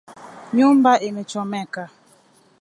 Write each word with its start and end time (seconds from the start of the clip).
Nyumba 0.55 0.91
imechomeka 1.07 1.83